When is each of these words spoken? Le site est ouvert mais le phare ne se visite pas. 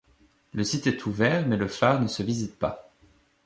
Le 0.55 0.63
site 0.63 0.87
est 0.87 1.05
ouvert 1.05 1.45
mais 1.45 1.57
le 1.57 1.67
phare 1.67 2.01
ne 2.01 2.07
se 2.07 2.23
visite 2.23 2.57
pas. 2.57 2.89